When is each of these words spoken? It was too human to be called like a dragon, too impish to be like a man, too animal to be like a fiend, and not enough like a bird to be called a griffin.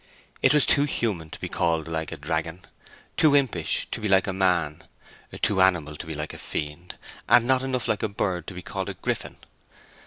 It 0.41 0.51
was 0.55 0.65
too 0.65 0.85
human 0.85 1.29
to 1.29 1.39
be 1.39 1.47
called 1.47 1.87
like 1.87 2.11
a 2.11 2.17
dragon, 2.17 2.65
too 3.17 3.35
impish 3.35 3.85
to 3.91 4.01
be 4.01 4.07
like 4.07 4.25
a 4.25 4.33
man, 4.33 4.83
too 5.43 5.61
animal 5.61 5.95
to 5.95 6.07
be 6.07 6.15
like 6.15 6.33
a 6.33 6.39
fiend, 6.39 6.95
and 7.29 7.45
not 7.45 7.61
enough 7.61 7.87
like 7.87 8.01
a 8.01 8.09
bird 8.09 8.47
to 8.47 8.55
be 8.55 8.63
called 8.63 8.89
a 8.89 8.95
griffin. 8.95 9.37